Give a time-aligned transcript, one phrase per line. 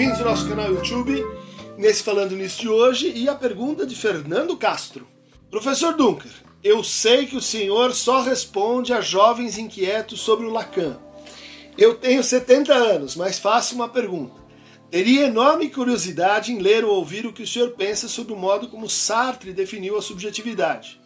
[0.00, 1.22] bem-vindos ao nosso canal YouTube,
[1.76, 5.06] nesse Falando Nisso de hoje, e a pergunta de Fernando Castro.
[5.50, 6.30] Professor Dunker,
[6.64, 10.98] eu sei que o senhor só responde a jovens inquietos sobre o Lacan.
[11.76, 14.40] Eu tenho 70 anos, mas faço uma pergunta.
[14.90, 18.68] Teria enorme curiosidade em ler ou ouvir o que o senhor pensa sobre o modo
[18.68, 20.98] como Sartre definiu a subjetividade.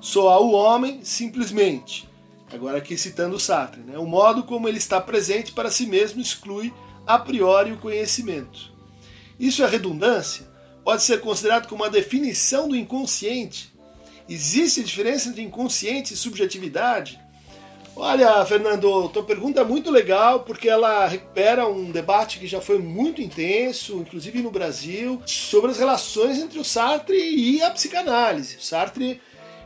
[0.00, 2.08] Só o homem, simplesmente.
[2.52, 3.98] Agora aqui citando Sartre, né?
[3.98, 6.72] o modo como ele está presente para si mesmo exclui
[7.08, 8.70] a priori o conhecimento.
[9.40, 10.46] Isso é redundância?
[10.84, 13.72] Pode ser considerado como uma definição do inconsciente?
[14.28, 17.18] Existe diferença entre inconsciente e subjetividade?
[17.96, 22.78] Olha, Fernando, tua pergunta é muito legal porque ela recupera um debate que já foi
[22.78, 28.56] muito intenso, inclusive no Brasil, sobre as relações entre o Sartre e a psicanálise.
[28.58, 29.18] O Sartre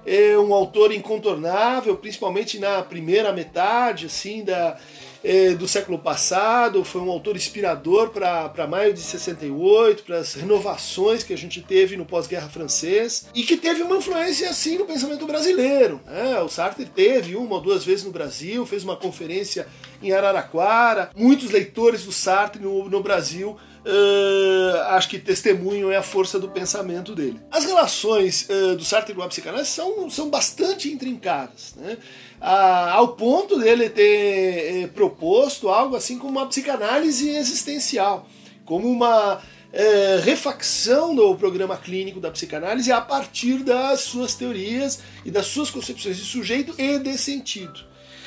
[0.07, 4.79] é um autor incontornável, principalmente na primeira metade assim da
[5.25, 11.23] é, do século passado, foi um autor inspirador para maio de 68, para as renovações
[11.23, 15.27] que a gente teve no pós-guerra francês, e que teve uma influência assim no pensamento
[15.27, 16.01] brasileiro.
[16.07, 16.41] Né?
[16.41, 19.67] O Sartre teve uma ou duas vezes no Brasil, fez uma conferência
[20.03, 26.03] em Araraquara, muitos leitores do Sartre no, no Brasil Uh, acho que testemunham é a
[26.03, 27.41] força do pensamento dele.
[27.51, 31.99] As relações uh, do Sartre com a psicanálise são, são bastante intrincadas, né?
[32.45, 38.27] Ah, ao ponto dele ter eh, proposto algo assim como uma psicanálise existencial,
[38.65, 39.41] como uma
[39.73, 45.71] eh, refacção do programa clínico da psicanálise a partir das suas teorias e das suas
[45.71, 47.79] concepções de sujeito e de sentido.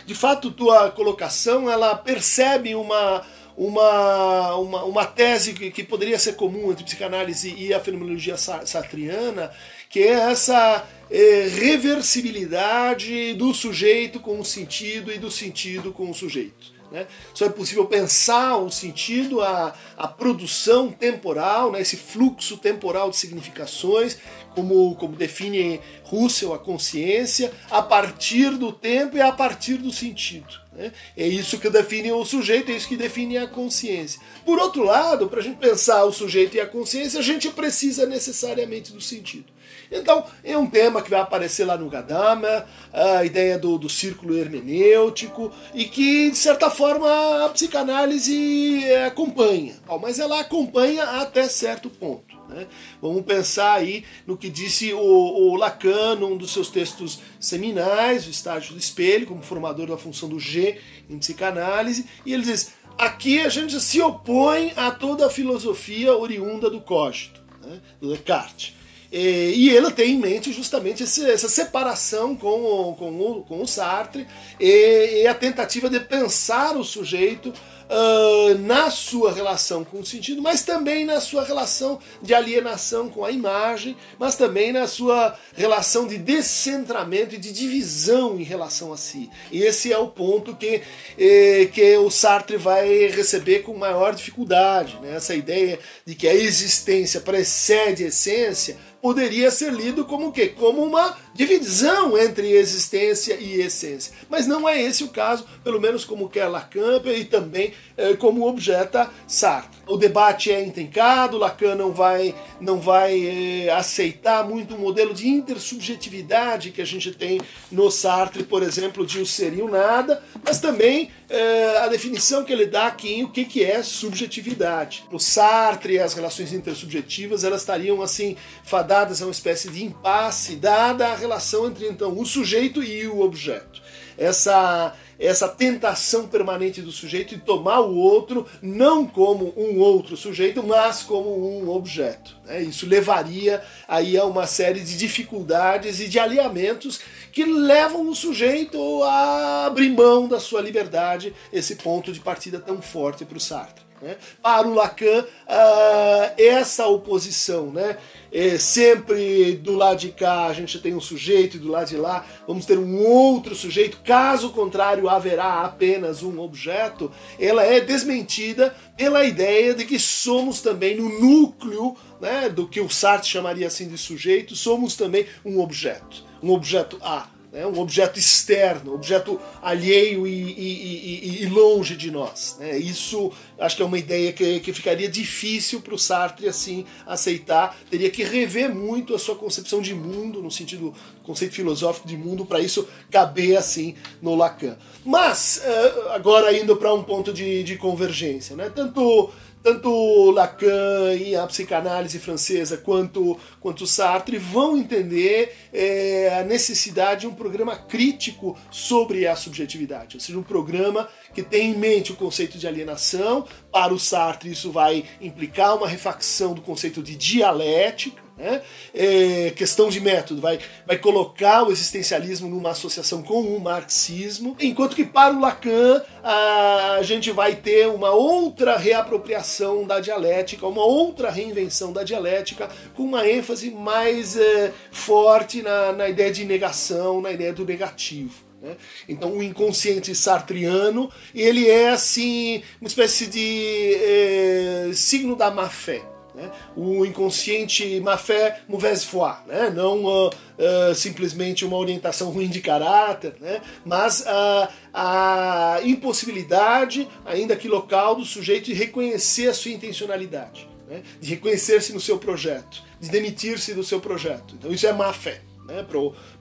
[0.06, 3.22] De fato, tua colocação ela percebe uma
[3.58, 9.52] uma, uma, uma tese que, que poderia ser comum entre psicanálise e a fenomenologia sartriana,
[9.89, 16.14] que é essa é, reversibilidade do sujeito com o sentido e do sentido com o
[16.14, 16.76] sujeito.
[16.92, 17.08] Né?
[17.33, 21.82] Só é possível pensar o sentido, a, a produção temporal, né?
[21.82, 24.17] esse fluxo temporal de significações,
[24.54, 30.64] como, como define Russell a consciência, a partir do tempo e a partir do sentido.
[30.75, 30.91] Né?
[31.15, 34.19] É isso que define o sujeito, é isso que define a consciência.
[34.45, 38.05] Por outro lado, para a gente pensar o sujeito e a consciência, a gente precisa
[38.05, 39.55] necessariamente do sentido.
[39.92, 44.38] Então, é um tema que vai aparecer lá no Gadamer, a ideia do, do círculo
[44.38, 49.76] hermenêutico, e que, de certa forma, a psicanálise acompanha.
[50.02, 52.36] Mas ela acompanha até certo ponto.
[52.48, 52.68] Né?
[53.02, 58.30] Vamos pensar aí no que disse o, o, Lacan num dos seus textos seminais, o
[58.30, 60.80] estágio do espelho, como formador da função do G
[61.10, 66.70] em psicanálise, e ele diz: aqui a gente se opõe a toda a filosofia oriunda
[66.70, 67.82] do cogito, né?
[68.00, 68.73] do Descartes.
[69.11, 74.27] E ele tem em mente justamente essa separação com o, com o, com o Sartre
[74.60, 77.54] e a tentativa de pensar o sujeito
[77.90, 83.23] uh, na sua relação com o sentido, mas também na sua relação de alienação com
[83.23, 88.98] a imagem, mas também na sua relação de descentramento e de divisão em relação a
[88.98, 89.30] si.
[89.52, 90.82] E esse é o ponto que,
[91.18, 94.98] eh, que o Sartre vai receber com maior dificuldade.
[95.02, 95.16] Né?
[95.16, 100.48] Essa ideia de que a existência precede a essência poderia ser lido como o quê?
[100.48, 104.12] Como uma divisão entre existência e essência.
[104.28, 107.72] Mas não é esse o caso, pelo menos como quer Lacan e também
[108.19, 109.75] como objeta Sartre.
[109.87, 115.27] O debate é intrincado, Lacan não vai, não vai eh, aceitar muito o modelo de
[115.27, 117.39] intersubjetividade que a gente tem
[117.71, 122.43] no Sartre, por exemplo, de o ser e o nada, mas também eh, a definição
[122.43, 125.03] que ele dá aqui em o que, que é subjetividade.
[125.11, 131.07] No Sartre, as relações intersubjetivas elas estariam assim fadadas a uma espécie de impasse, dada
[131.07, 133.85] a relação entre então o sujeito e o objeto.
[134.18, 140.62] Essa essa tentação permanente do sujeito de tomar o outro não como um outro sujeito,
[140.62, 142.36] mas como um objeto.
[142.45, 142.63] Né?
[142.63, 147.00] Isso levaria aí a uma série de dificuldades e de alinhamentos
[147.31, 152.81] que levam o sujeito a abrir mão da sua liberdade, esse ponto de partida tão
[152.81, 153.85] forte para o Sartre.
[154.01, 154.18] Né?
[154.42, 157.97] Para o Lacan, uh, essa oposição, né?
[158.31, 161.95] É, sempre do lado de cá a gente tem um sujeito e do lado de
[161.95, 167.09] lá vamos ter um outro sujeito, caso contrário haverá apenas um objeto,
[167.39, 172.89] ela é desmentida pela ideia de que somos também no núcleo né, do que o
[172.89, 178.19] Sartre chamaria assim de sujeito, somos também um objeto, um objeto A né, um objeto
[178.19, 182.57] externo, um objeto alheio e, e, e, e longe de nós.
[182.60, 182.78] Né?
[182.78, 187.78] Isso acho que é uma ideia que, que ficaria difícil para o Sartre assim aceitar,
[187.90, 190.94] teria que rever muito a sua concepção de mundo, no sentido
[191.24, 194.78] conceito filosófico de mundo, para isso caber assim no Lacan.
[195.06, 198.69] Mas, eh, agora indo para um ponto de, de convergência, né?
[198.69, 199.31] tanto
[199.66, 207.28] tanto Lacan e a psicanálise francesa quanto, quanto Sartre vão entender é, a necessidade de
[207.28, 212.15] um programa crítico sobre a subjetividade, ou seja, um programa que tem em mente o
[212.15, 213.45] conceito de alienação.
[213.71, 218.62] Para o Sartre, isso vai implicar uma refacção do conceito de dialética né?
[218.94, 224.96] É, questão de método, vai, vai colocar o existencialismo numa associação com o marxismo, enquanto
[224.96, 231.30] que para o Lacan a gente vai ter uma outra reapropriação da dialética, uma outra
[231.30, 237.31] reinvenção da dialética, com uma ênfase mais é, forte na, na ideia de negação, na
[237.31, 238.44] ideia do negativo.
[238.62, 238.76] Né?
[239.08, 246.15] Então o inconsciente sartriano ele é assim uma espécie de é, signo da má fé.
[246.36, 246.52] Né?
[246.76, 249.72] O inconsciente má fé, mauvaise foi, né?
[249.74, 253.62] não uh, uh, simplesmente uma orientação ruim de caráter, né?
[253.86, 261.04] mas uh, a impossibilidade, ainda que local, do sujeito de reconhecer a sua intencionalidade, né?
[261.22, 264.56] de reconhecer-se no seu projeto, de demitir-se do seu projeto.
[264.56, 265.42] Então isso é má fé.
[265.68, 265.84] Né,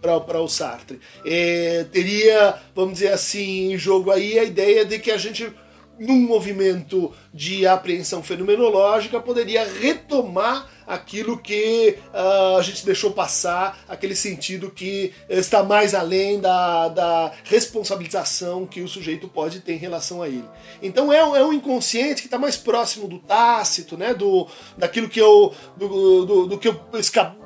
[0.03, 1.01] para o Sartre.
[1.25, 5.51] É, teria, vamos dizer assim, em jogo aí a ideia de que a gente
[5.99, 14.15] num movimento de apreensão fenomenológica, poderia retomar aquilo que uh, a gente deixou passar, aquele
[14.15, 20.23] sentido que está mais além da, da responsabilização que o sujeito pode ter em relação
[20.23, 20.45] a ele.
[20.83, 24.47] Então é, é um inconsciente que está mais próximo do tácito, né, do,
[24.77, 26.81] daquilo que eu, do, do, do que eu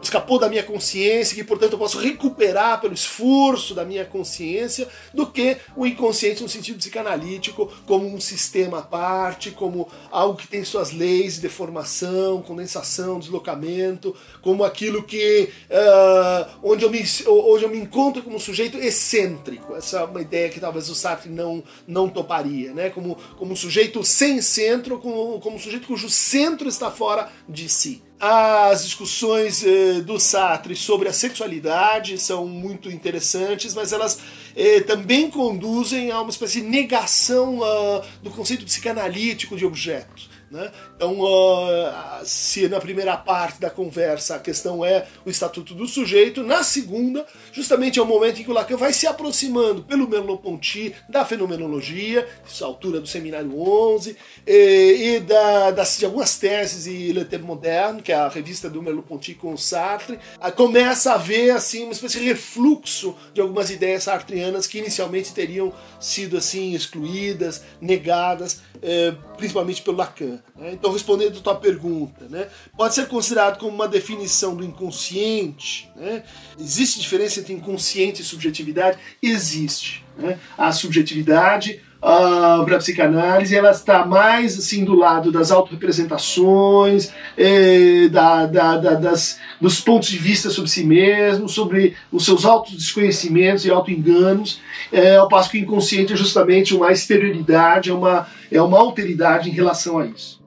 [0.02, 5.26] escapou da minha consciência, que portanto eu posso recuperar pelo esforço da minha consciência, do
[5.26, 10.64] que o inconsciente no sentido psicanalítico, como um sistema à parte, como algo que tem
[10.64, 17.68] suas leis de deformação, condensação, deslocamento, como aquilo que uh, onde, eu me, onde eu
[17.68, 19.74] me encontro como um sujeito excêntrico.
[19.76, 22.90] Essa é uma ideia que talvez o Sartre não, não toparia, né?
[22.90, 27.68] como, como um sujeito sem centro, como, como um sujeito cujo centro está fora de
[27.68, 28.02] si.
[28.20, 34.18] As discussões eh, do Sartre sobre a sexualidade são muito interessantes, mas elas
[34.56, 40.28] eh, também conduzem a uma espécie de negação uh, do conceito psicanalítico de objeto.
[40.50, 40.70] Né?
[40.96, 46.42] Então, uh, se na primeira parte da conversa a questão é o estatuto do sujeito,
[46.42, 50.94] na segunda, justamente é o momento em que o Lacan vai se aproximando pelo Merleau-Ponty
[51.08, 54.16] da fenomenologia, essa altura do Seminário 11,
[54.46, 58.70] e, e da, das, de algumas teses e Le Temps Moderne, que é a revista
[58.70, 63.40] do Merleau-Ponty com o Sartre, uh, começa a haver assim, uma espécie de refluxo de
[63.42, 70.37] algumas ideias sartrianas que inicialmente teriam sido assim excluídas, negadas, eh, principalmente pelo Lacan.
[70.56, 70.72] Né?
[70.72, 72.48] Então, respondendo a tua pergunta, né?
[72.76, 75.90] pode ser considerado como uma definição do inconsciente.
[75.96, 76.22] Né?
[76.58, 78.98] Existe diferença entre inconsciente e subjetividade?
[79.22, 80.04] Existe.
[80.16, 80.38] Né?
[80.56, 88.08] A subjetividade uh, para a psicanálise, ela está mais assim do lado das autorrepresentações, eh,
[88.10, 92.74] da, da, da, das, dos pontos de vista sobre si mesmo, sobre os seus autos
[92.74, 94.60] desconhecimentos e auto-enganos,
[94.92, 99.48] eh, ao passo que o inconsciente é justamente uma exterioridade, é uma, é uma alteridade
[99.48, 100.38] em relação a isso.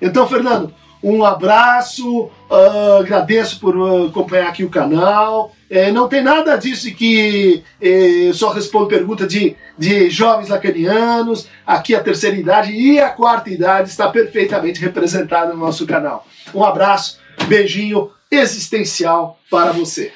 [0.00, 0.72] Então, Fernando,
[1.02, 5.52] um abraço, uh, agradeço por uh, acompanhar aqui o canal.
[5.70, 11.46] É, não tem nada disso que é, só respondo pergunta de, de jovens lacanianos.
[11.66, 16.26] Aqui a terceira idade e a quarta idade está perfeitamente representada no nosso canal.
[16.54, 20.12] Um abraço, beijinho existencial para você.